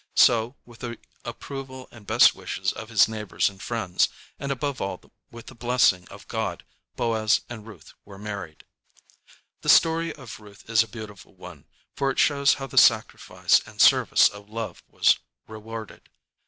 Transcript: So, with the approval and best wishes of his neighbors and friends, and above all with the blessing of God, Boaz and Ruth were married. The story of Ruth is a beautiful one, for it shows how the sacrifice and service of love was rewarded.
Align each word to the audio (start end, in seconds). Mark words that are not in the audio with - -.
So, 0.17 0.55
with 0.65 0.79
the 0.79 0.97
approval 1.23 1.87
and 1.91 2.07
best 2.07 2.33
wishes 2.33 2.71
of 2.73 2.89
his 2.89 3.07
neighbors 3.07 3.49
and 3.49 3.61
friends, 3.61 4.09
and 4.39 4.51
above 4.51 4.81
all 4.81 4.99
with 5.29 5.45
the 5.45 5.53
blessing 5.53 6.07
of 6.07 6.27
God, 6.27 6.63
Boaz 6.95 7.41
and 7.49 7.67
Ruth 7.67 7.93
were 8.03 8.17
married. 8.17 8.63
The 9.61 9.69
story 9.69 10.11
of 10.11 10.39
Ruth 10.39 10.67
is 10.67 10.81
a 10.81 10.87
beautiful 10.87 11.35
one, 11.35 11.65
for 11.95 12.09
it 12.09 12.17
shows 12.17 12.55
how 12.55 12.65
the 12.65 12.79
sacrifice 12.79 13.59
and 13.67 13.79
service 13.79 14.27
of 14.27 14.49
love 14.49 14.81
was 14.89 15.19
rewarded. 15.47 16.09